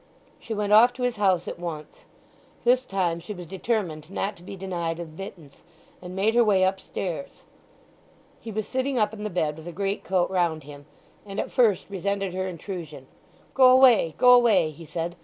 [0.39, 2.05] She went off to his house at once.
[2.63, 5.61] This time she was determined not to be denied admittance,
[6.01, 7.43] and made her way upstairs.
[8.39, 10.87] He was sitting up in the bed with a greatcoat round him,
[11.23, 13.05] and at first resented her intrusion.
[13.53, 15.15] "Go away—go away," he said.